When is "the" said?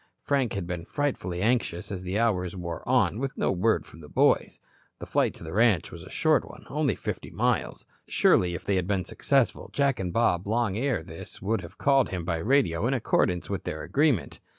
2.01-2.17, 4.01-4.09, 4.97-5.05, 5.43-5.53